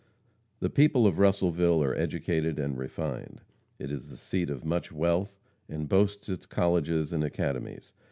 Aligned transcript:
The 0.61 0.69
people 0.71 1.05
of 1.05 1.19
Russellville 1.19 1.83
are 1.83 1.93
educated 1.95 2.57
and 2.57 2.75
refined. 2.75 3.41
It 3.77 3.91
is 3.91 4.09
the 4.09 4.17
seat 4.17 4.49
of 4.49 4.65
much 4.65 4.91
wealth 4.91 5.37
and 5.69 5.87
boasts 5.87 6.27
its 6.27 6.47
colleges 6.47 7.13
and 7.13 7.23
academies. 7.23 7.93